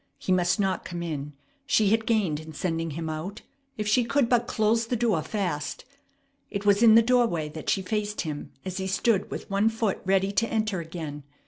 [0.17, 1.33] He must not come in.
[1.67, 3.43] She had gained in sending him out,
[3.77, 5.85] if she could but close the door fast.
[6.49, 10.01] It was in the doorway that she faced him as he stood with one foot
[10.03, 11.21] ready to enter again.